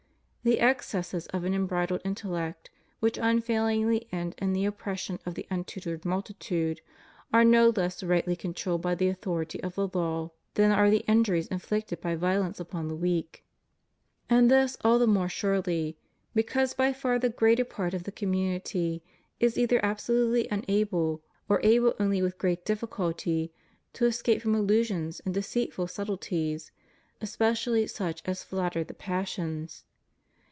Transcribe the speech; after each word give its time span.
The 0.43 0.59
excesses 0.59 1.27
of 1.27 1.43
an 1.43 1.53
unbridled 1.53 2.01
intellect, 2.03 2.71
which 2.99 3.19
unfailingly 3.19 4.07
end 4.11 4.33
in 4.39 4.53
the 4.53 4.65
oppres 4.65 4.97
sion 4.97 5.19
of 5.23 5.35
the 5.35 5.45
untutored 5.51 6.03
multitude, 6.03 6.81
are 7.31 7.45
no 7.45 7.69
less 7.69 8.01
rightly 8.01 8.35
con 8.35 8.55
trolled 8.55 8.81
by 8.81 8.95
the 8.95 9.07
authority 9.07 9.61
of 9.61 9.75
the 9.75 9.87
law 9.87 10.31
than 10.55 10.71
are 10.71 10.89
the 10.89 11.05
injuries 11.07 11.45
inflicted 11.49 12.01
by 12.01 12.15
violence 12.15 12.59
upon 12.59 12.87
the 12.87 12.95
weak. 12.95 13.45
And 14.31 14.49
this 14.49 14.77
all 14.83 14.97
the 14.97 15.05
more 15.05 15.29
surely, 15.29 15.99
because 16.33 16.73
by 16.73 16.91
far 16.91 17.19
the 17.19 17.29
greater 17.29 17.63
part 17.63 17.93
of 17.93 18.05
the 18.05 18.11
com 18.11 18.31
munity 18.31 19.01
is 19.39 19.59
either 19.59 19.79
absolutely 19.85 20.47
unable, 20.49 21.21
or 21.47 21.59
able 21.61 21.93
only 21.99 22.23
with 22.23 22.39
great 22.39 22.65
difficulty, 22.65 23.53
to 23.93 24.05
escape 24.07 24.41
from 24.41 24.55
illusions 24.55 25.19
and 25.23 25.35
deceitful 25.35 25.85
subtleties, 25.85 26.71
especially 27.21 27.85
such 27.85 28.23
as 28.25 28.41
flatter 28.41 28.83
the 28.83 28.95
passions. 28.95 29.85